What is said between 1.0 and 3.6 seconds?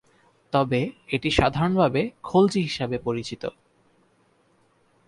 এটি সাধারণভাবে খলজি হিসাবে পরিচিত।